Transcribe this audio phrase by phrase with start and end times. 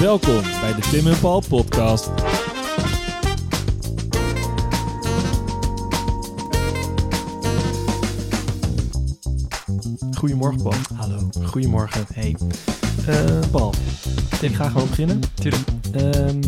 [0.00, 2.10] Welkom bij de Tim en Paul podcast.
[10.16, 10.74] Goedemorgen Paul.
[10.94, 11.28] Hallo.
[11.42, 12.04] Goedemorgen.
[12.12, 12.36] Hey.
[13.06, 13.74] Eh, Paul,
[14.40, 15.20] ik ga gewoon beginnen.
[15.34, 15.62] Tuurlijk.
[15.92, 16.40] Ehm,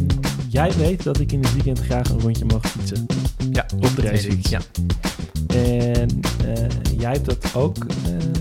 [0.48, 3.06] jij weet dat ik in het weekend graag een rondje mag fietsen.
[3.50, 4.50] Ja, Op de racefiets.
[4.50, 4.60] Ja.
[5.46, 6.66] En eh,
[6.98, 7.76] jij hebt dat ook...
[8.04, 8.35] eh,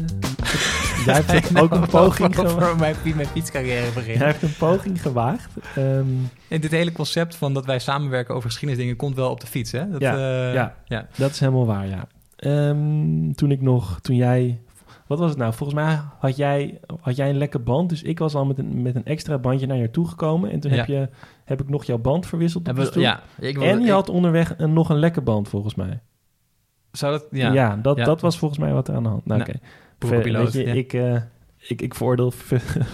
[1.05, 2.79] jij hebt ook een poging gemaakt.
[2.79, 4.17] mijn, mijn fietscarrière begint.
[4.17, 5.51] Jij hebt een poging gewaagd.
[5.75, 6.05] Ehm,
[6.47, 9.71] En dit hele concept van dat wij samenwerken over geschiedenisdingen komt wel op de fiets,
[9.71, 9.89] hè?
[9.89, 10.75] Dat, Ja, eh, ja.
[10.85, 11.07] ja.
[11.15, 12.07] Dat is helemaal waar, ja.
[12.35, 14.59] Ehm, toen ik nog, toen jij,
[15.07, 15.53] wat was het nou?
[15.53, 18.81] Volgens mij had jij, had jij een lekke band, dus ik was al met een,
[18.81, 20.51] met een extra bandje naar je toe gekomen.
[20.51, 20.77] En toen Ja.
[20.77, 21.09] heb, je,
[21.45, 23.19] heb ik nog jouw band verwisseld op de ja.
[23.39, 25.99] Ik, en je ik- had onderweg een, nog een lekke band, volgens mij.
[26.91, 27.25] Zou dat...
[27.31, 27.75] Ja, Ja.
[27.81, 28.03] dat, Ja.
[28.03, 29.25] dat was volgens mij wat er aan de hand.
[29.25, 29.65] Nou, Nou, oké.
[30.09, 30.73] Weet je, ja.
[30.73, 31.15] ik, eh,
[31.67, 32.33] ik, ik veroordeel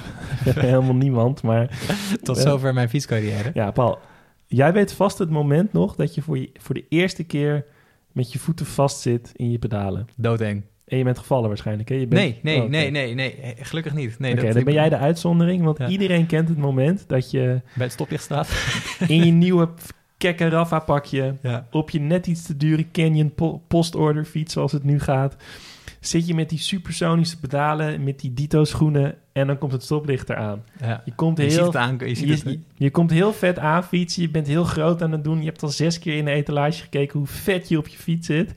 [0.43, 1.79] helemaal niemand, maar
[2.23, 2.41] Tot Ja.
[2.41, 3.51] zover mijn fietscarrière.
[3.53, 3.99] ja, Paul,
[4.47, 7.65] jij weet vast het moment nog dat je voor, je, voor de eerste keer
[8.11, 10.07] met je voeten vastzit in je pedalen.
[10.15, 10.61] Doodeng.
[10.85, 11.95] En je bent gevallen waarschijnlijk, hè?
[11.95, 12.21] Je bent...
[12.21, 13.35] Nee, nee, Oh, nee, nee, nee.
[13.35, 14.19] Eh, Gelukkig niet.
[14.19, 15.87] Nee, dat, dan ben jij de uitzondering, want Ja.
[15.87, 18.49] iedereen kent het moment dat je Bij het stoplicht staat.
[19.07, 19.69] in je nieuwe
[20.17, 21.67] kekke Rafa pakje Ja.
[21.71, 25.35] op je net iets te dure Canyon po postorder fiets zoals het nu gaat,
[26.01, 30.29] zit je met die supersonische pedalen, met die Dito schoenen en dan komt het stoplicht
[30.29, 30.63] eraan.
[30.79, 31.01] ja.
[31.05, 31.97] Je komt Je ziet heel, het aan.
[31.99, 35.01] Je ziet je, het, je, je komt heel vet aan fietsen, je bent heel groot
[35.01, 37.77] aan het doen, je hebt al zes keer in de etalage gekeken hoe vet je
[37.77, 38.53] op je fiets zit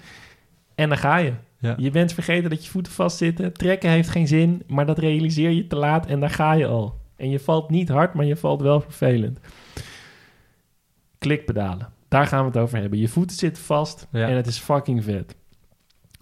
[0.74, 1.32] en dan ga je.
[1.58, 1.74] Ja.
[1.78, 3.52] Je bent vergeten dat je voeten vastzitten.
[3.52, 7.00] Trekken heeft geen zin, maar dat realiseer je te laat en daar ga je al.
[7.16, 9.38] En je valt niet hard, maar je valt wel vervelend.
[11.18, 11.88] Klikpedalen.
[12.08, 12.98] Daar gaan we het over hebben.
[12.98, 14.28] Je voeten zitten vast Ja.
[14.28, 15.36] en het is fucking vet.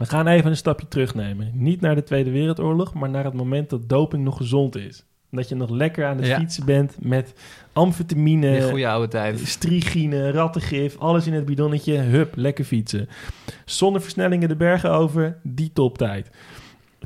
[0.02, 1.50] We gaan even een stapje terugnemen.
[1.54, 5.04] Niet naar de Tweede Wereldoorlog, maar naar het moment dat doping nog gezond is.
[5.30, 6.38] Dat je nog lekker aan het Ja.
[6.38, 7.34] fietsen bent met
[7.72, 9.38] amfetamine, goede oude tijd.
[9.40, 11.96] strigine, rattengif, alles in het bidonnetje.
[11.96, 13.08] Hup, lekker fietsen.
[13.64, 16.30] Zonder versnellingen de bergen over, die toptijd.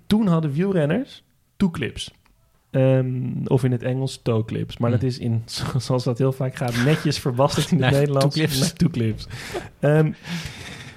[0.07, 1.23] Toen hadden wielrenners
[1.57, 2.11] toeclips.
[2.71, 4.77] Ehm, of in het Engels toe-clips.
[4.79, 4.97] Maar Hm.
[4.97, 5.43] dat is in,
[5.77, 8.37] zoals dat heel vaak gaat, netjes verbasterd in het Nederlands.
[8.37, 8.73] toeclips.
[8.73, 9.27] Toeclips.
[9.81, 10.13] Ehm,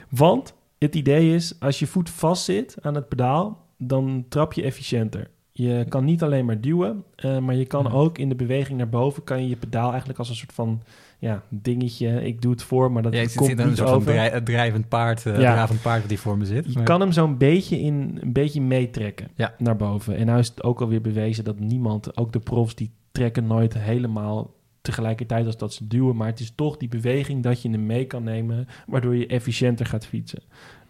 [0.09, 4.61] want het idee is, als je voet vast zit aan het pedaal, dan trap je
[4.63, 5.29] efficiënter.
[5.51, 7.89] Je kan niet alleen maar duwen, eh, maar je kan Ja.
[7.91, 9.23] ook in de beweging naar boven...
[9.23, 10.81] kan je je pedaal eigenlijk als een soort van
[11.19, 12.25] ja, dingetje...
[12.25, 14.41] ik doe het voor, maar dat Ja, komt zit dan een niet soort van drij-
[14.41, 15.53] drijvend paard, eh Ja.
[15.53, 16.73] dravend paard die voor me zit.
[16.73, 19.53] Je kan hem zo'n beetje, in, een beetje meetrekken Ja.
[19.57, 20.15] naar boven.
[20.15, 23.73] En nou is het ook alweer bewezen dat niemand, ook de profs, die trekken nooit
[23.77, 26.15] helemaal tegelijkertijd als dat ze duwen.
[26.15, 29.85] Maar het is toch die beweging dat je hem mee kan nemen, waardoor je efficiënter
[29.85, 30.41] gaat fietsen.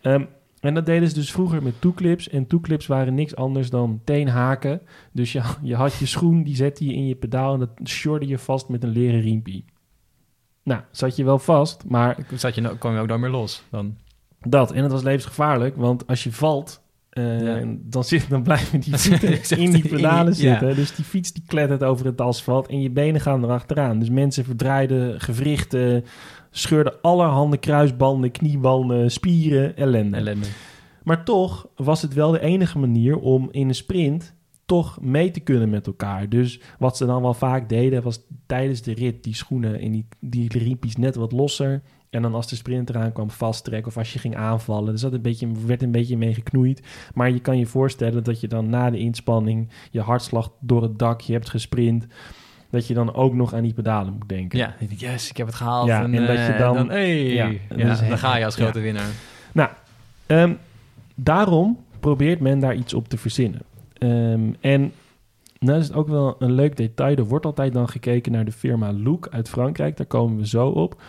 [0.02, 0.24] Ehm,
[0.60, 2.30] en dat deden ze dus vroeger met toeclips.
[2.30, 4.82] En toeclips waren niks anders dan teenhaken.
[5.12, 8.28] Dus je, je had je schoen, die zette je in je pedaal en dat sjorde
[8.28, 9.66] je vast met een leren riempie.
[10.64, 13.64] Nou, zat je wel vast, maar Zat je, nou- kwam je ook dan meer los.
[13.70, 13.98] Dan.
[14.40, 17.64] dat, en het was levensgevaarlijk, want als je valt, Ja.
[17.80, 20.34] dan, zit, dan blijven die voeten in die pedalen ja.
[20.34, 20.76] zitten.
[20.76, 24.00] Dus die fiets die klettert over het asfalt en je benen gaan erachteraan.
[24.00, 26.06] Dus mensen verdraaiden gewrichten,
[26.52, 30.18] scheurden allerhande kruisbanden, kniebanden, spieren, ellende.
[30.18, 30.48] Ellende.
[31.04, 35.40] Maar toch was het wel de enige manier om in een sprint toch mee te
[35.40, 36.30] kunnen met elkaar.
[36.30, 40.08] Dus wat ze dan wel vaak deden, was tijdens de rit die schoenen en die,
[40.20, 41.82] die riempjes net wat losser.
[42.10, 44.92] En dan als de sprint eraan kwam vasttrekken of als je ging aanvallen.
[44.92, 46.82] Dus dat een beetje, werd een beetje mee geknoeid.
[47.14, 51.00] Maar je kan je voorstellen dat je dan na de inspanning je hartslag door het
[51.00, 52.08] dak, je hebt gesprint.
[52.70, 54.58] Dat je dan ook nog aan die pedalen moet denken.
[54.60, 55.88] Ja, yes, ik heb het gehaald.
[55.88, 58.64] Ja, en dat je eh, dan- hey, ja, ja, dus- dan ga je als ja.
[58.64, 59.10] grote winnaar.
[60.26, 60.54] Ehm,
[61.16, 63.62] daarom probeert men daar iets op te verzinnen.
[63.94, 64.92] Ehm, en
[65.60, 67.16] nou is het ook wel een leuk detail.
[67.16, 69.98] Er wordt altijd dan gekeken naar de firma Look uit Frankrijk.
[69.98, 71.02] Daar komen we zo op.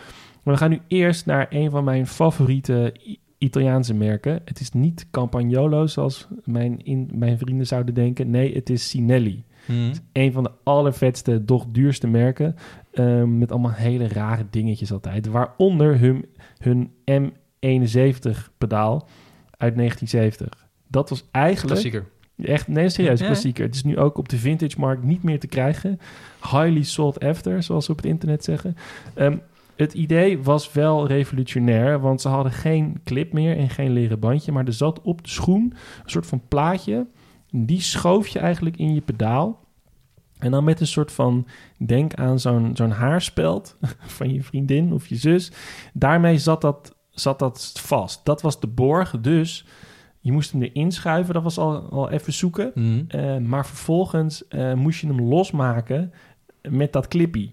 [0.43, 2.93] Maar we gaan nu eerst naar een van mijn favoriete
[3.37, 4.41] Italiaanse merken.
[4.45, 8.29] Het is niet Campagnolo, zoals mijn, in, mijn vrienden zouden denken.
[8.29, 9.43] Nee, het is Sinelli.
[9.65, 9.93] Hm.
[10.11, 12.55] Een van de allervetste, doch duurste merken.
[12.91, 15.27] ehm, met allemaal hele rare dingetjes altijd.
[15.27, 16.25] Waaronder hun,
[16.57, 19.07] hun M71 pedaal
[19.57, 20.67] uit 1970.
[20.87, 21.67] Dat was eigenlijk...
[21.81, 22.05] Klassieker.
[22.43, 23.25] Echt, nee, serieus, Ja.
[23.25, 23.65] klassieker.
[23.65, 25.99] Het is nu ook op de vintage markt niet meer te krijgen.
[26.41, 28.75] Highly sought after, zoals ze op het internet zeggen.
[29.13, 29.37] Ehm,
[29.81, 34.51] het idee was wel revolutionair, want ze hadden geen clip meer en geen leren bandje,
[34.51, 35.73] maar er zat op de schoen
[36.03, 37.07] een soort van plaatje.
[37.51, 39.59] Die schoof je eigenlijk in je pedaal.
[40.39, 41.47] En dan met een soort van,
[41.77, 43.77] denk aan zo'n zo'n haarspeld
[44.17, 45.51] van je vriendin of je zus.
[45.93, 48.25] Daarmee zat dat, zat dat vast.
[48.25, 49.65] Dat was de borg, dus
[50.19, 51.33] je moest hem erin schuiven.
[51.33, 52.71] Dat was al, al even zoeken.
[52.73, 53.03] Hm.
[53.07, 56.13] Eh, maar vervolgens eh, moest je hem losmaken
[56.69, 57.51] met dat clippy.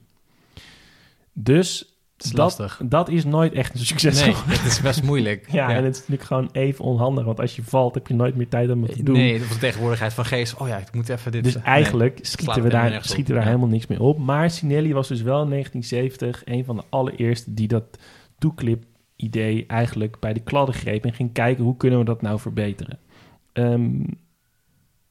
[1.32, 2.80] Dus is dat, lastig.
[2.84, 4.24] dat is nooit echt een succes.
[4.24, 5.46] Nee, het is best moeilijk.
[5.52, 7.24] Ja, en het is natuurlijk gewoon even onhandig.
[7.24, 9.16] Want als je valt, heb je nooit meer tijd om het te doen.
[9.16, 10.56] Nee, de tegenwoordigheid van geest.
[10.56, 11.44] Oh ja, ik moet even dit...
[11.44, 11.62] Dus nee.
[11.62, 13.46] eigenlijk schieten we daar, schieten we daar Ja.
[13.46, 14.18] helemaal niks mee op.
[14.18, 17.84] Maar Sinelli was dus wel in 1970 een van de allereerste die dat
[18.38, 22.98] toeclip-idee eigenlijk bij de kladden greep en ging kijken hoe kunnen we dat nou verbeteren.
[23.52, 24.00] Ehm,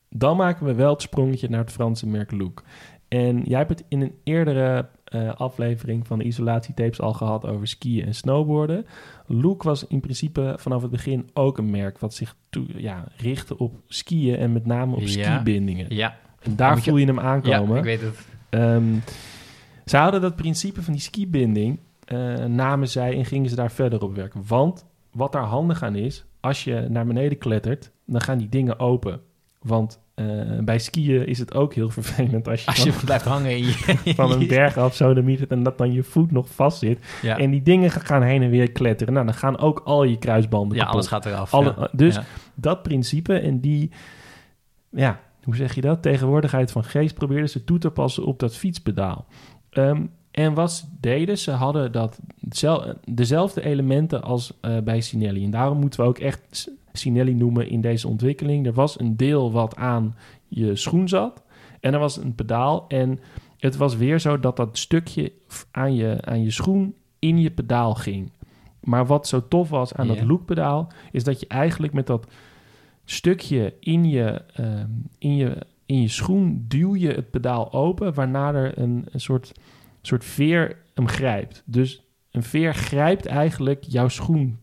[0.10, 2.64] dan maken we wel het sprongetje naar het Franse merk Look.
[3.08, 7.68] En jij hebt het in een eerdere eh, aflevering van de isolatietapes al gehad over
[7.68, 8.86] skiën en snowboarden.
[9.26, 13.58] Look was in principe vanaf het begin ook een merk wat zich toe, ja, richtte
[13.58, 15.08] op skiën en met name op Ja.
[15.08, 15.86] skibindingen.
[15.96, 17.78] Ja, En daar voel je hem ja, aankomen.
[17.78, 18.28] ik weet het.
[18.50, 18.96] Ehm,
[19.86, 24.02] ze hadden dat principe van die skibinding, eh namen zij en gingen ze daar verder
[24.04, 24.44] op werken.
[24.48, 28.80] Want wat daar handig aan is, als je naar beneden klettert, dan gaan die dingen
[28.80, 29.20] open.
[29.62, 30.26] Want eh,
[30.64, 33.72] bij skiën is het ook heel vervelend als je, Als je blijft hangen in je...
[33.72, 37.00] van, van een berg af zo de en dat dan je voet nog vast zit.
[37.22, 39.14] Ja, En die dingen gaan heen en weer kletteren.
[39.14, 40.94] Nou, dan gaan ook al je kruisbanden ja kapot.
[40.96, 41.54] alles gaat eraf.
[41.54, 41.90] Alle- ja.
[41.92, 42.24] dus Ja.
[42.56, 43.92] dat principe en die,
[44.90, 46.02] ja, hoe zeg je dat?
[46.02, 49.26] Tegenwoordigheid van geest probeerden ze toe te passen op dat fietspedaal.
[49.70, 50.06] Ehm,
[50.38, 52.20] en wat deden, ze hadden dat
[52.50, 55.44] zel- dezelfde elementen als eh, bij Sinelli.
[55.44, 58.66] En daarom moeten we ook echt Sinelli noemen in deze ontwikkeling.
[58.66, 60.16] Er was een deel wat aan
[60.48, 61.44] je schoen zat
[61.80, 62.86] en er was een pedaal.
[62.88, 63.20] En
[63.58, 65.32] het was weer zo dat dat stukje
[65.72, 68.32] aan je, aan je schoen in je pedaal ging.
[68.80, 72.28] Maar wat zo tof was aan dat lookpedaal, is dat je eigenlijk met dat
[73.06, 74.88] stukje in je, ehm,
[75.18, 79.52] in je, in je schoen duw je het pedaal open, waarna er een, een soort,
[80.08, 81.64] soort veer hem grijpt.
[81.66, 84.60] Dus een veer grijpt eigenlijk jouw schoen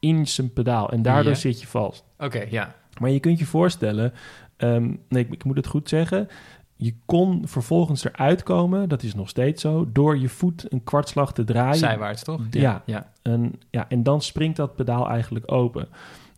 [0.00, 1.38] in zijn pedaal en daardoor Ja.
[1.38, 2.04] zit je vast.
[2.18, 2.74] Oké, ja.
[3.00, 4.12] Maar je kunt je voorstellen,
[4.56, 6.28] ehm, nee, ik, ik moet het goed zeggen.
[6.76, 11.32] Je kon vervolgens eruit komen, dat is nog steeds zo, door je voet een kwartslag
[11.32, 11.76] te draaien.
[11.76, 12.42] Zijwaarts, toch?
[12.50, 12.82] Ja.
[12.86, 13.12] ja.
[13.22, 15.88] En, ja, en dan springt dat pedaal eigenlijk open.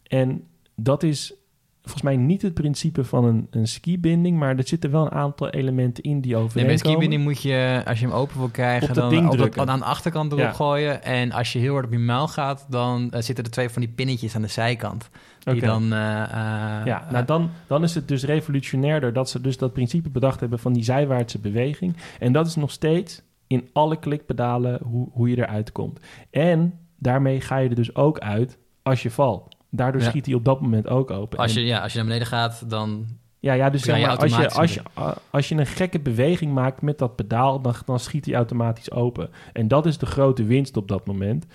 [0.02, 0.44] En
[0.74, 1.34] dat is
[1.82, 5.48] volgens mij niet het principe van een, een skibinding, maar er zitten wel een aantal
[5.50, 6.66] elementen in die Nee, overeenkomen.
[6.70, 9.84] met skibinding moet je, als je hem open wil krijgen, dan ding op aan de
[9.84, 10.52] achterkant erop Ja.
[10.52, 11.02] gooien.
[11.04, 13.82] En als je heel hard op je muil gaat, dan eh, zitten er twee van
[13.82, 15.10] die pinnetjes aan de zijkant.
[15.44, 15.92] Die dan...
[15.92, 20.08] eh, eh, Ja, nou dan, dan is het dus revolutionairder dat ze dus dat principe
[20.10, 21.96] bedacht hebben van die zijwaartse beweging.
[22.18, 26.00] En dat is nog steeds in alle klikpedalen hoe, hoe je eruit komt.
[26.30, 29.56] En daarmee ga je er dus ook uit als je valt.
[29.70, 30.08] Daardoor Ja.
[30.08, 31.38] schiet hij op dat moment ook open.
[31.38, 33.06] als, En- je, ja, als je naar beneden gaat, dan...
[33.40, 34.82] Ja, ja dus zeg maar, als, je, als, je,
[35.30, 39.30] als je een gekke beweging maakt met dat pedaal, dan, dan schiet hij automatisch open.
[39.52, 41.46] En dat is de grote winst op dat moment.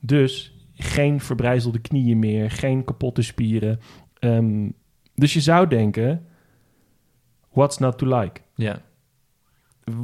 [0.00, 3.80] Dus geen verbrijzelde knieën meer, geen kapotte spieren.
[4.18, 4.68] Ehm,
[5.14, 6.26] dus je zou denken,
[7.52, 8.40] what's not to like?
[8.54, 8.78] Ja.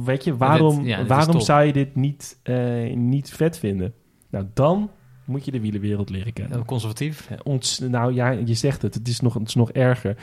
[0.05, 3.57] Weet je, waarom, dit- ja, dit is waarom zou je dit niet, eh, niet vet
[3.59, 3.93] vinden?
[4.29, 4.91] Nou, dan
[5.29, 6.65] moet je de wielenwereld leren kennen.
[6.65, 7.29] Conservatief.
[7.43, 10.17] Ons, nou ja, je zegt het, het is nog, het is nog erger.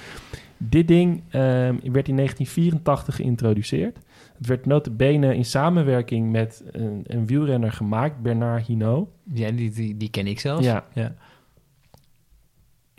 [0.57, 3.99] Dit ding ehm, werd in 1984 geïntroduceerd.
[4.37, 9.09] Het werd notabene in samenwerking met een, een wielrenner gemaakt, Bernard Hinault.
[9.33, 10.65] Ja, die, die, die ken ik zelfs.
[10.65, 10.85] Ja.
[10.95, 11.15] ja.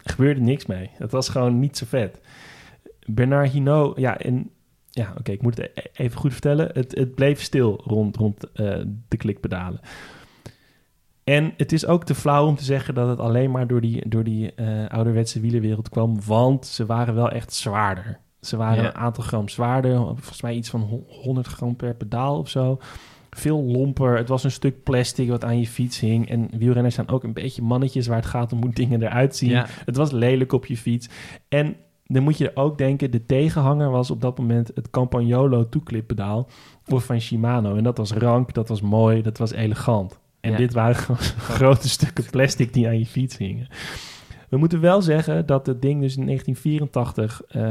[0.03, 0.89] Er gebeurde niks mee.
[0.93, 2.21] Het was gewoon niet zo vet.
[3.05, 4.49] Bernard Hinault, ja, en
[4.97, 6.69] ja, oké, ik moet het e- even goed vertellen.
[6.73, 9.79] Het, het bleef stil rond, rond eh, de klikpedalen.
[11.27, 14.09] En het is ook te flauw om te zeggen dat het alleen maar door die,
[14.09, 18.19] door die eh, ouderwetse wielerwereld kwam, want ze waren wel echt zwaarder.
[18.41, 18.89] Ze waren Ja.
[18.89, 22.77] een aantal gram zwaarder, volgens mij iets van ho- 100 gram per pedaal of zo.
[23.29, 24.17] Veel lomper.
[24.17, 26.29] Het was een stuk plastic wat aan je fiets hing.
[26.29, 29.49] En wielrenners zijn ook een beetje mannetjes waar het gaat om hoe dingen eruit zien.
[29.49, 29.65] Ja.
[29.85, 31.09] Het was lelijk op je fiets.
[31.49, 36.47] En dan moet je ook denken, de tegenhanger was op dat moment het Campagnolo toeklippedaal
[36.87, 37.75] of van Shimano.
[37.75, 40.19] En dat was rank, dat was mooi, dat was elegant.
[40.47, 40.57] En Ja.
[40.57, 41.21] dit waren gewoon
[41.57, 43.67] grote stukken plastic die aan je fiets hingen.
[44.49, 47.61] We moeten wel zeggen dat het ding dus in 1984 eh,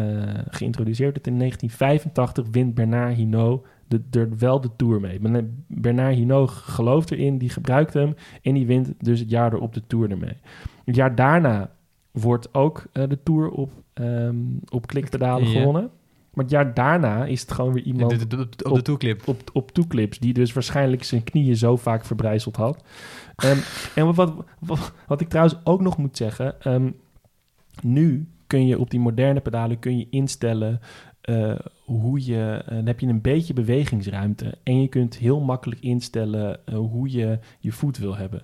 [0.50, 1.26] geïntroduceerd werd.
[1.26, 5.20] In 1985 wint Bernard Hinault de, er wel de Tour mee.
[5.20, 8.14] Bernard- Bernard Hinault gelooft erin, die gebruikt hem...
[8.42, 10.36] en die wint dus het jaar erop de Tour ermee.
[10.84, 11.70] Het jaar daarna
[12.10, 14.36] wordt ook eh, de Tour op, ehm,
[14.68, 15.88] op klikpedalen Ja.
[16.36, 19.28] Maar het jaar daarna is het gewoon weer iemand De- de- de- op de toeclip.
[19.28, 22.84] op, op toeclips, die dus waarschijnlijk zijn knieën zo vaak verbrijzeld had.
[23.36, 23.56] Ehm,
[23.94, 26.90] en wat, wat, wat ik trouwens ook nog moet zeggen, ehm,
[27.82, 30.80] nu kun je op die moderne pedalen kun je instellen
[31.20, 35.80] eh, hoe je, eh, dan heb je een beetje bewegingsruimte en je kunt heel makkelijk
[35.80, 38.42] instellen eh, hoe je je voet wil hebben.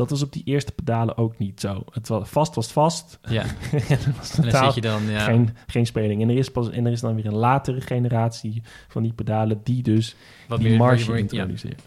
[0.00, 1.84] Dat was op die eerste pedalen ook niet zo.
[1.92, 3.18] Het was, vast was vast.
[3.28, 3.42] Ja.
[3.88, 5.02] en was En dan zit je dan...
[5.08, 6.22] Ja, geen, geen speling.
[6.22, 9.60] En er, is pas, en er is dan weer een latere generatie van die pedalen
[9.64, 10.16] die dus
[10.48, 11.18] wat die meer- marge ja.
[11.18, 11.82] introduceert.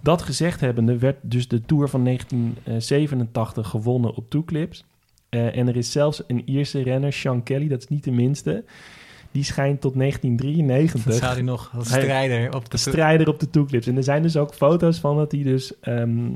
[0.00, 4.84] Dat gezegd hebbende werd dus de Tour van 1987 gewonnen op toeclips.
[5.28, 8.64] Eh, en er is zelfs een Ierse renner, Sean Kelly, dat is niet de minste.
[9.30, 12.70] Die schijnt tot Dat 1993 zou hij nog als strijder op de...
[12.70, 13.86] de strijder op de toeclips.
[13.86, 16.26] En er zijn dus ook foto's van dat hij dus ehm,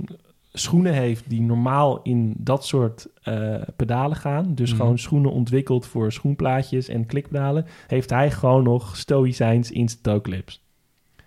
[0.52, 4.54] schoenen heeft die normaal in dat soort eh, pedalen gaan.
[4.54, 4.80] Dus Mhm.
[4.80, 7.66] gewoon schoenen ontwikkeld voor schoenplaatjes en klikpedalen.
[7.86, 10.66] Heeft hij gewoon nog stoïcijns in zijn toeclips.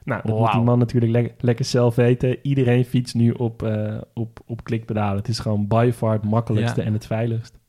[0.04, 2.38] Nou, dat moet die man natuurlijk le- lekker zelf weten.
[2.42, 5.18] Iedereen fietst nu op, eh, op, op klikpedalen.
[5.18, 6.86] Het is gewoon by far het makkelijkste Ja.
[6.88, 7.60] en het veiligst.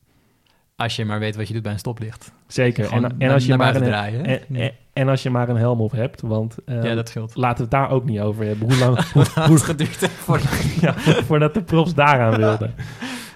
[0.76, 2.32] Als je maar weet wat je doet bij een stoplicht.
[2.46, 2.92] Zeker.
[2.92, 4.24] En, en, als je naar maar buiten een, draaien.
[4.24, 4.34] hè?
[4.34, 6.20] en, en, en als je maar een helm op hebt.
[6.20, 8.68] Want eh, ja, dat laten we het daar ook niet over hebben.
[8.70, 10.40] Hoe lang, hoe, Hoe het geduurd heeft voor...
[10.80, 12.74] ja, voordat de profs daaraan wilden.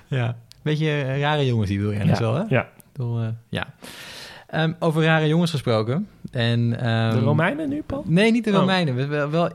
[0.07, 0.37] Ja.
[0.63, 2.43] Beetje eh, rare jongens die wielrenners wel, hè?
[2.49, 2.69] ja.
[2.93, 3.75] Eh, ja.
[4.47, 6.09] Ehm, over rare jongens gesproken.
[6.31, 8.05] En, ehm, De Romeinen nu, Paul?
[8.07, 8.57] Nee, niet de Oh.
[8.57, 8.95] Romeinen.
[8.95, 9.51] We, wel, wel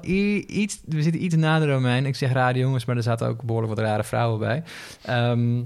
[0.48, 2.10] iets, we zitten iets na de Romeinen.
[2.10, 4.63] Ik zeg rare jongens, maar er zaten ook behoorlijk wat rare vrouwen bij.
[5.01, 5.60] Ehm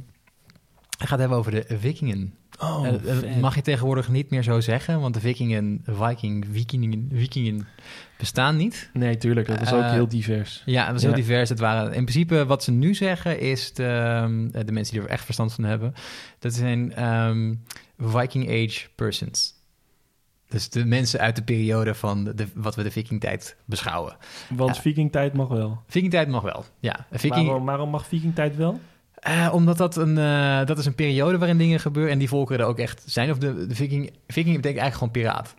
[0.97, 2.33] het gaat hebben over de vikingen.
[2.61, 7.09] Oh, Eh, eh, mag je tegenwoordig niet meer zo zeggen, want de vikingen, viking, vikingen,
[7.13, 7.67] vikingen
[8.17, 8.89] bestaan niet.
[8.93, 9.47] Nee, tuurlijk.
[9.47, 10.61] Dat is ook Eh, heel divers.
[10.65, 11.07] Ja, dat is Ja.
[11.07, 11.49] heel divers.
[11.49, 15.09] Het waren, in principe, wat ze nu zeggen, is de, ehm, de mensen die er
[15.09, 15.93] echt verstand van hebben,
[16.39, 17.53] dat zijn ehm,
[17.97, 19.53] Viking Age persons.
[20.49, 24.17] Dus de mensen uit de periode van de, wat we de vikingtijd beschouwen.
[24.49, 24.81] Want ja.
[24.81, 25.81] vikingtijd mag wel.
[25.87, 27.05] Vikingtijd mag wel, ja.
[27.11, 28.79] Viking, Waarom, waarom mag vikingtijd wel?
[29.25, 32.61] Eh, omdat dat een, eh, dat is een periode waarin dingen gebeuren en die volkeren
[32.61, 33.31] er ook echt zijn.
[33.31, 35.53] Of de, de viking, viking betekent eigenlijk gewoon piraat.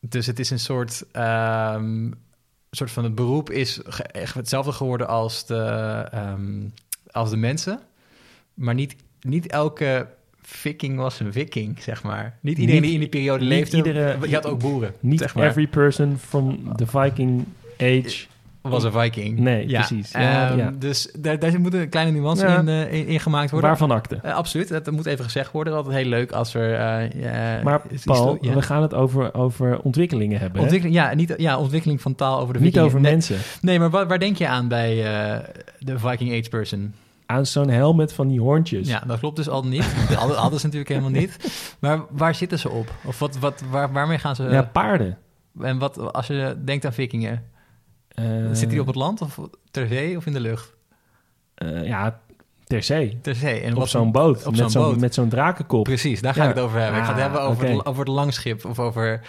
[0.00, 2.10] Dus het is een soort, ehm,
[2.70, 3.82] soort van het beroep is
[4.12, 5.56] echt hetzelfde geworden als de,
[6.10, 6.60] ehm,
[7.10, 7.80] als de mensen.
[8.54, 10.06] Maar niet, niet elke
[10.42, 12.38] viking was een viking, zeg maar.
[12.40, 14.94] Niet iedereen Niet- die in die periode leefde, iedere- je had ook boeren.
[15.00, 15.46] Niet zeg maar.
[15.46, 17.44] every person from the Viking
[17.78, 18.26] age.
[18.68, 19.38] Was een viking.
[19.38, 19.78] Nee, ja.
[19.86, 20.10] precies.
[20.12, 20.72] Ja, Ehm, ja.
[20.78, 22.58] Dus daar, daar moet een kleine nuance Ja.
[22.58, 23.68] in, eh, in, in gemaakt worden.
[23.68, 24.18] Waarvan akte?
[24.22, 25.74] Eh, absoluut, dat moet even gezegd worden.
[25.74, 26.74] Altijd heel leuk als er...
[26.74, 28.54] eh, eh, Maar Paul, ja.
[28.54, 30.56] we gaan het over, over ontwikkelingen hebben.
[30.58, 30.62] hè?
[30.62, 32.86] Ontwikkeling, ja, niet, ja, ontwikkeling van taal over de Niet vikingen.
[32.88, 33.36] over nee, mensen.
[33.60, 35.38] Nee, maar waar, waar denk je aan bij eh,
[35.78, 36.94] de Viking Age person?
[37.26, 38.88] Aan zo'n helmet van die hoorntjes.
[38.88, 39.94] Ja, dat klopt dus al niet.
[40.08, 41.36] Dat hadden ze natuurlijk helemaal niet.
[41.80, 42.92] Maar waar zitten ze op?
[43.04, 44.42] Of wat, wat, waar, waarmee gaan ze...
[44.42, 45.18] Ja, paarden.
[45.60, 47.42] En wat, als je denkt aan vikingen,
[48.52, 49.38] zit die op het land of
[49.70, 50.74] ter zee of in de lucht?
[51.54, 52.20] eh, ja,
[52.64, 53.18] ter zee.
[53.22, 53.60] Ter zee.
[53.60, 54.46] En op zo'n boot.
[54.46, 55.00] op met zo'n boot.
[55.00, 55.84] Met zo'n drakenkop.
[55.84, 56.48] Precies, daar ga Ja.
[56.48, 56.98] ik het over hebben.
[57.00, 59.20] ik ga het Ah, hebben over, de, over het langschip of over...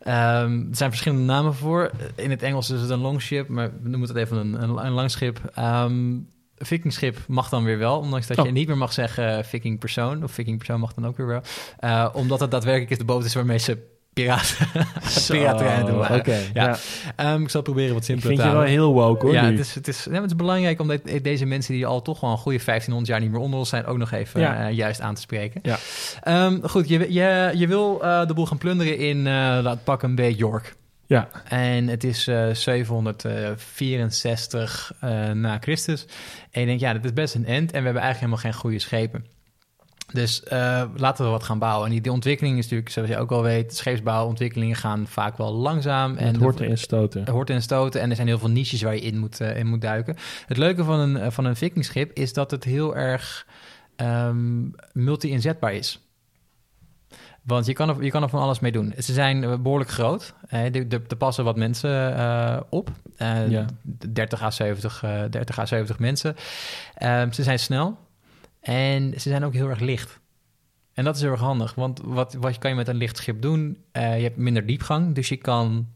[0.00, 1.90] ehm, er zijn verschillende namen voor.
[2.14, 4.92] In het Engels is het een longship, maar we noemen het even een, een, een
[4.92, 5.40] langschip.
[5.54, 8.52] Een vikingschip mag dan weer wel, ondanks dat je Oh.
[8.52, 10.22] niet meer mag zeggen viking persoon.
[10.24, 11.40] Of viking persoon mag dan ook weer wel.
[11.78, 14.66] Eh, omdat het daadwerkelijk is de boot is waarmee ze piraten,
[15.28, 15.84] piraterij
[16.24, 16.40] Ja.
[16.64, 16.76] ja.
[17.16, 18.82] Ehm, ik zal proberen wat simpeler vind te je wel houden.
[18.82, 19.50] heel woke hoor ja, nu.
[19.50, 22.20] het is, het, is, ja, het is belangrijk om de- deze mensen die al toch
[22.20, 24.66] wel een goede 1500 jaar niet meer onder ons zijn, ook nog even Ja.
[24.68, 25.60] eh, juist aan te spreken.
[25.64, 25.78] Ja.
[26.22, 29.24] Ehm, goed, je, je, je wil eh, de boel gaan plunderen in, uh,
[29.62, 30.74] laat pakken een beetje York.
[31.06, 31.28] Ja.
[31.48, 36.06] En het is eh 764 eh, na Christus.
[36.50, 37.72] En je denkt, ja, dit is best een end.
[37.72, 39.24] En we hebben eigenlijk helemaal geen goede schepen.
[40.12, 41.86] Dus eh, laten we wat gaan bouwen.
[41.86, 45.52] En die, die ontwikkeling is natuurlijk, zoals je ook al weet, scheepsbouwontwikkelingen gaan vaak wel
[45.52, 46.16] langzaam.
[46.16, 47.26] En het hoort erin stoten.
[47.26, 49.56] er hoort en stoten en er zijn heel veel niches waar je in moet, eh,
[49.56, 50.16] in moet duiken.
[50.46, 53.46] Het leuke van een, van een vikingschip is dat het heel erg
[53.96, 54.62] ehm,
[54.92, 56.00] multi-inzetbaar is.
[57.42, 58.94] Want je kan, er, je kan er van alles mee doen.
[58.98, 60.34] Ze zijn eh, behoorlijk groot.
[60.48, 60.86] Er,
[61.18, 62.90] passen wat mensen op.
[63.16, 63.66] Eh, Ja.
[64.08, 66.36] 30 à 70, eh 30 à 70 mensen.
[66.94, 67.98] Ehm, ze zijn snel.
[68.60, 70.20] En ze zijn ook heel erg licht.
[70.92, 71.74] En dat is heel erg handig.
[71.74, 73.76] Want wat, wat kan je met een licht schip doen?
[73.92, 75.14] Eh, je hebt minder diepgang.
[75.14, 75.86] Dus je kan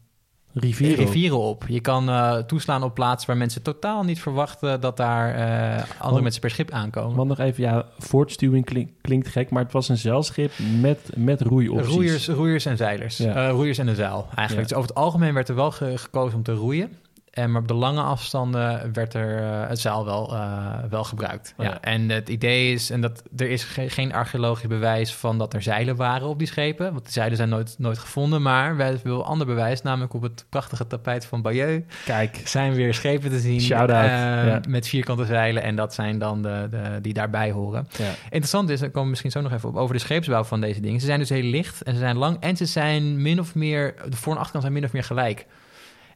[0.53, 1.05] Rivieren.
[1.05, 1.63] rivieren op.
[1.67, 6.09] Je kan eh, toeslaan op plaatsen waar mensen totaal niet verwachten dat daar eh, andere
[6.09, 7.15] Want- mensen per schip aankomen.
[7.15, 11.41] Want nog even, ja, voortstuwing klink- klinkt gek, maar het was een zeilschip met, met
[11.41, 11.93] roeiopties.
[11.93, 13.17] Roeiers, roeiers en zeilers.
[13.17, 13.49] Ja.
[13.49, 14.49] Roeiers en een zeil eigenlijk.
[14.69, 14.75] Ja.
[14.75, 16.91] Dus over het algemeen werd er wel ge- gekozen om te roeien.
[17.35, 21.53] En maar op de lange afstanden werd er eh, het zeil wel, eh, wel gebruikt.
[21.57, 21.63] Ja.
[21.63, 21.81] Ja.
[21.81, 25.61] En het idee is, en dat er is ge- geen archeologisch bewijs van dat er
[25.61, 26.93] zeilen waren op die schepen.
[26.93, 28.41] Want de zeilen zijn nooit, nooit gevonden.
[28.41, 32.73] Maar wij hebben wel ander bewijs, namelijk op het prachtige tapijt van Bayeux Kijk, zijn
[32.73, 34.61] weer schepen te zien eh, ja.
[34.69, 35.63] met vierkante zeilen.
[35.63, 37.87] En dat zijn dan de, de, die daarbij horen.
[37.97, 38.11] ja.
[38.23, 40.79] Interessant is, daar komen we misschien zo nog even op, over de scheepsbouw van deze
[40.81, 40.99] dingen.
[40.99, 43.93] Ze zijn dus heel licht en ze zijn lang en ze zijn min of meer,
[44.09, 45.45] de voor- en achterkant zijn min of meer gelijk.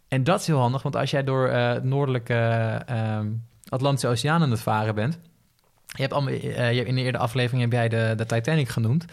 [0.10, 2.34] En dat is heel handig, want als jij door eh, het noordelijke
[2.86, 3.28] ehm,
[3.70, 5.20] Atlantische Oceaan aan het varen bent.
[5.86, 8.70] Je hebt allemaal, eh, je hebt in de eerdere aflevering heb jij de, de Titanic
[8.70, 9.06] genoemd.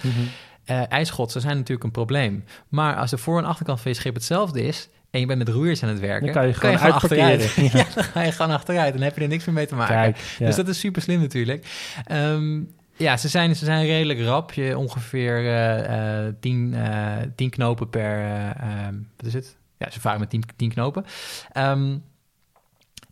[0.65, 2.45] Eh ijsschotsen zijn natuurlijk een probleem.
[2.69, 4.89] Maar als de voor- en achterkant van je schip hetzelfde is...
[5.11, 6.25] en je bent met roeiers aan het werken...
[6.27, 7.25] Dan kan je gewoon uitparkeren.
[7.25, 7.55] achteruit.
[7.73, 7.79] Ja.
[7.79, 7.87] Ja.
[7.95, 8.93] dan ga je gewoon achteruit.
[8.93, 9.95] Dan heb je er niks meer mee te maken.
[9.95, 10.47] Kijk, ja.
[10.47, 11.67] Dus dat is super slim natuurlijk.
[12.05, 12.61] Ehm,
[12.97, 14.53] ja, ze zijn, ze zijn redelijk rap.
[14.53, 18.19] Je ongeveer eh, eh, tien, eh, tien knopen per...
[18.19, 19.57] eh, ehm, wat is het?
[19.79, 21.05] Ja, ze varen met tien, tien knopen.
[21.53, 21.99] Ehm,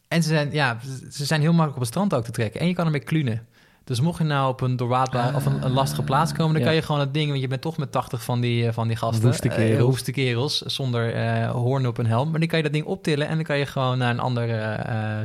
[0.09, 0.79] en ze zijn, ja,
[1.11, 2.61] ze zijn heel makkelijk op het strand ook te trekken.
[2.61, 3.47] En je kan ermee klunen.
[3.85, 6.67] Dus mocht je nou op een doorwaadbaar of een, een lastige plaats komen, dan Ja.
[6.67, 8.89] kan je gewoon het ding, want je bent toch met 80 van die, eh, van
[8.89, 9.85] die gasten, Woeste eh, kerels.
[9.89, 12.31] woeste kerels, zonder eh, hoorn op een helm.
[12.31, 14.43] Maar dan kan je dat ding optillen en dan kan je gewoon naar een ander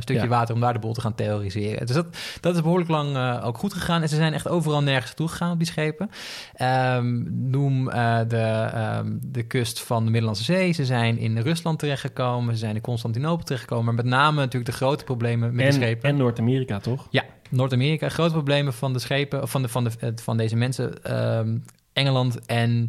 [0.02, 0.28] stukje Ja.
[0.28, 1.86] water om daar de boel te gaan terroriseren.
[1.86, 2.06] Dus dat,
[2.40, 4.02] dat is behoorlijk lang ook goed gegaan.
[4.02, 6.10] En ze zijn echt overal nergens toe gegaan op die schepen.
[6.54, 7.84] Ehm, noem
[8.28, 10.72] de, ehm, de kust van de Middellandse Zee.
[10.72, 12.52] Ze zijn in Rusland terechtgekomen.
[12.54, 13.84] Ze zijn in Constantinopel terechtgekomen.
[13.84, 16.08] Maar met name natuurlijk de grote problemen met en, de schepen.
[16.08, 17.06] en Noord-Amerika, toch?
[17.10, 18.08] Ja, Noord-Amerika.
[18.08, 21.02] Grote problemen van de schepen, of van, de, van, de, eh, van deze mensen.
[21.02, 21.58] ehm,
[21.92, 22.88] Engeland en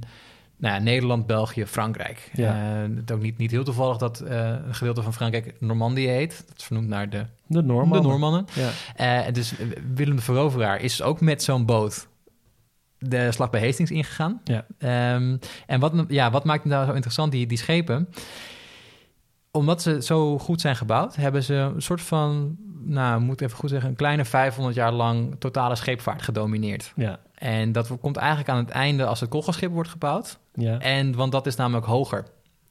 [0.58, 2.30] nou ja, Nederland, België, Frankrijk.
[2.34, 2.54] Ja.
[2.84, 6.08] Eh, het is ook niet, niet heel toevallig dat eh, een gedeelte van Frankrijk Normandië
[6.08, 6.44] heet.
[6.48, 8.02] Dat is vernoemd naar de, De Normannen.
[8.02, 8.46] de Noormannen.
[8.54, 8.70] Ja.
[9.26, 9.54] Eh, dus
[9.96, 12.08] Willem de Veroveraar is ook met zo'n boot
[12.98, 14.42] de slag bij Hastings ingegaan.
[14.44, 14.66] Ja.
[14.78, 15.38] Ehm,
[15.68, 18.08] en wat, ja, wat maakt het nou zo interessant, die, die schepen?
[19.52, 23.58] Omdat ze zo goed zijn gebouwd, hebben ze een soort van, nou, moet ik even
[23.58, 26.94] goed zeggen, een kleine 500 jaar lang totale scheepvaart gedomineerd.
[26.96, 27.20] Ja.
[27.36, 30.40] En dat komt eigenlijk aan het einde als het kogelschip wordt gebouwd.
[30.54, 30.80] Ja.
[30.80, 32.26] En, want dat is namelijk hoger.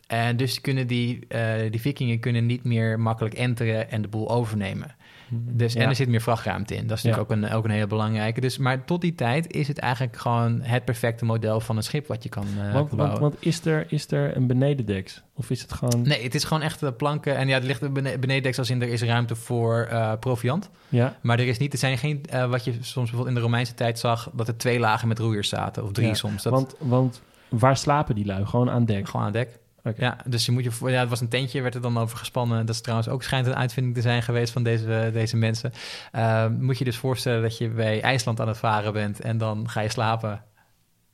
[0.07, 4.31] En dus kunnen die, eh, die vikingen kunnen niet meer makkelijk enteren en de boel
[4.31, 4.97] overnemen.
[5.33, 5.81] Dus, Ja.
[5.81, 6.87] En er zit meer vrachtruimte in.
[6.87, 8.41] Dat is natuurlijk ook, een, ook een hele belangrijke.
[8.41, 12.07] Dus, maar tot die tijd is het eigenlijk gewoon het perfecte model van een schip
[12.07, 12.97] wat je kan eh, want, bouwen.
[12.97, 15.23] want, want is, er, is er een benedendeks?
[15.35, 16.03] Of is het gewoon...
[16.03, 17.37] Nee, het is gewoon echt eh, planken.
[17.37, 20.71] En ja, er ligt bene- benedendeks als in er is ruimte voor eh, proviant.
[20.89, 23.75] Ja, Maar er is niet, er zijn geen, wat je soms bijvoorbeeld in de Romeinse
[23.75, 25.83] tijd zag, dat er twee lagen met roeiers zaten.
[25.85, 26.43] Of drie Ja, soms.
[26.43, 28.47] Dat, want, want waar slapen die lui?
[28.47, 29.09] Gewoon aan dek?
[29.09, 29.59] Gewoon aan dek.
[29.97, 32.19] Ja, dus je moet je voor, ja, het was een tentje, werd er dan over
[32.19, 32.67] gespannen.
[32.67, 35.73] Dat is trouwens ook schijnt een uitvinding te zijn geweest van deze, deze mensen.
[36.13, 39.69] Uh, moet je dus voorstellen dat je bij IJsland aan het varen bent en dan
[39.69, 40.43] ga je slapen.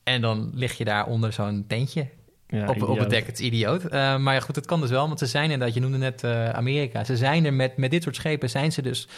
[0.03, 2.09] En dan lig je daar onder zo'n tentje
[2.47, 3.27] Ja, op, op het dek.
[3.27, 3.85] Het is idioot.
[3.85, 6.23] Uh, maar ja, goed, het kan dus wel, want ze zijn inderdaad, je noemde net
[6.25, 7.05] uh, Amerika.
[7.05, 9.09] Ze zijn er met, met dit soort schepen, zijn ze dus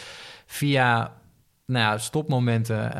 [0.45, 1.13] via
[1.69, 2.91] nou ja, stopmomenten,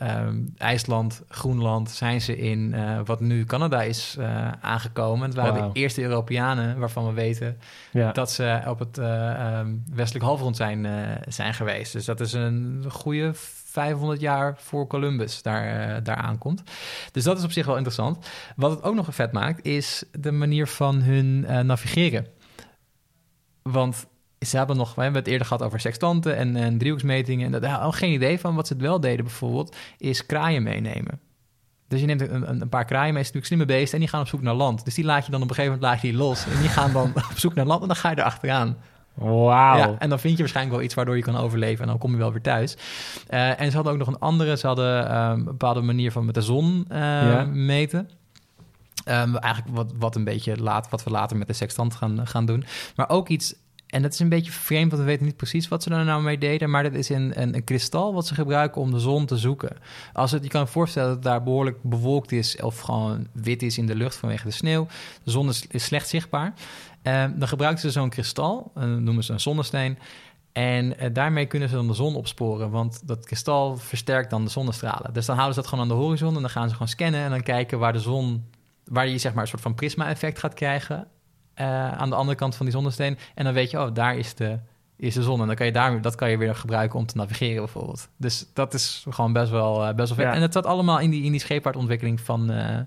[0.00, 5.26] uh, um, IJsland, Groenland, zijn ze in uh, wat nu Canada is uh, aangekomen.
[5.26, 5.72] Het waren wow.
[5.72, 7.58] de eerste Europeanen waarvan we weten
[7.92, 8.12] ja.
[8.12, 10.86] dat ze op het um, westelijk halfrond zijn,
[11.28, 11.92] zijn geweest.
[11.92, 16.62] Dus dat is een goede 500 jaar voor Columbus daar, daar aankomt.
[17.12, 18.28] Dus dat is op zich wel interessant.
[18.56, 22.26] Wat het ook nog vet maakt, is de manier van hun navigeren.
[23.62, 24.06] Want
[24.46, 27.54] ze hebben nog, we hebben het eerder gehad over sextanten en, en driehoeksmetingen.
[27.54, 28.54] En daar hadden geen idee van.
[28.54, 31.20] Wat ze het wel deden bijvoorbeeld, is kraaien meenemen.
[31.88, 34.28] Dus je neemt een, een, paar kraaien mee, natuurlijk slimme beesten, en die gaan op
[34.28, 34.84] zoek naar land.
[34.84, 36.46] Dus die laat je dan op een gegeven moment laat je die los.
[36.46, 38.76] En die gaan dan op zoek naar land en dan ga je erachteraan.
[39.14, 39.76] Wauw.
[39.76, 42.10] Ja, en dan vind je waarschijnlijk wel iets waardoor je kan overleven en dan kom
[42.10, 42.76] je wel weer thuis.
[43.30, 46.24] Uh, en ze hadden ook nog een andere, ze hadden um, een bepaalde manier van
[46.24, 47.44] met de zon uh, ja.
[47.44, 48.10] meten.
[49.08, 52.46] Um, eigenlijk wat, wat een beetje laat, wat we later met de sextant gaan, gaan
[52.46, 52.64] doen.
[52.96, 53.54] Maar ook iets
[53.86, 56.22] en dat is een beetje vreemd, want we weten niet precies wat ze er nou
[56.22, 56.70] mee deden.
[56.70, 59.76] Maar dat is een, een, kristal wat ze gebruiken om de zon te zoeken.
[60.12, 62.62] Als het, je kan voorstellen dat het daar behoorlijk bewolkt is...
[62.62, 64.86] of gewoon wit is in de lucht vanwege de sneeuw.
[65.22, 66.54] De zon is, slecht zichtbaar.
[67.02, 69.98] Uh, dan gebruiken ze zo'n kristal, uh, noemen ze een zonnesteen...
[70.52, 74.50] En uh, daarmee kunnen ze dan de zon opsporen, want dat kristal versterkt dan de
[74.50, 75.12] zonnestralen.
[75.12, 77.20] Dus dan houden ze dat gewoon aan de horizon en dan gaan ze gewoon scannen
[77.20, 78.44] en dan kijken waar de zon,
[78.84, 81.08] waar je zeg maar een soort van prisma-effect gaat krijgen
[81.60, 83.18] uh, aan de andere kant van die zonnesteen.
[83.34, 84.58] En dan weet je, oh, daar is de,
[84.96, 85.40] is de zon.
[85.40, 88.08] En dan kan je daar, dat kan je weer gebruiken om te navigeren bijvoorbeeld.
[88.16, 90.26] Dus dat is gewoon best wel, uh, best wel.
[90.26, 90.32] Ja.
[90.32, 92.78] En het zat allemaal in die, in die scheepvaartontwikkeling van, uh,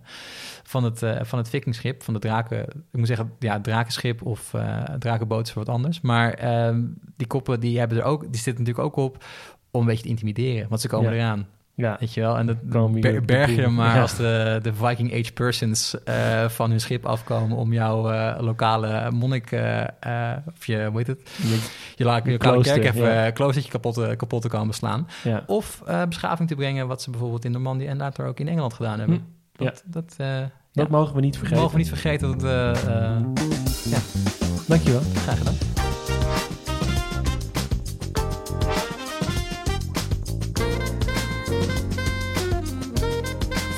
[0.64, 2.64] van, het, van het vikingschip, van de draken.
[2.92, 4.54] Ik moet zeggen, ja, drakenschip of
[5.00, 6.02] drakenboot is wat anders.
[6.02, 6.82] Maar ehm,
[7.18, 9.24] die koppen, die hebben er ook, die zitten natuurlijk ook op
[9.72, 10.70] om een beetje te intimideren.
[10.70, 11.18] Want ze komen ja.
[11.18, 11.48] eraan.
[11.80, 11.98] Ja.
[12.00, 12.38] Weet je wel?
[12.38, 14.02] En dat ber, berg je maar ja.
[14.02, 19.12] als de, de Viking Age persons uh, van hun schip afkomen om jouw uh, lokale
[19.12, 19.84] monnik, uh,
[20.58, 21.30] of je, hoe heet het?
[21.36, 21.60] Je,
[21.96, 23.32] je, la, je lokale kerk even, ja.
[23.32, 25.08] kloostertje kapot, kapot te komen beslaan.
[25.24, 25.44] Ja.
[25.48, 29.00] Of beschaving te brengen, wat ze bijvoorbeeld in Normandië en later ook in Engeland gedaan
[29.00, 29.26] hebben.
[29.58, 29.64] Hm.
[29.64, 30.16] Dat, dat,
[30.72, 31.62] dat mogen we niet vergeten.
[31.62, 32.38] mogen we niet vergeten.
[32.38, 32.82] Dat,
[33.90, 34.00] ja.
[34.68, 35.02] Dankjewel.
[35.16, 35.79] Graag gedaan.